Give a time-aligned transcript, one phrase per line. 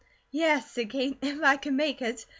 [0.31, 2.25] "Yes," said Kate, "if I can make it.